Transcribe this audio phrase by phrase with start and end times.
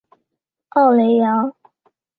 [0.69, 1.53] 奥雷扬。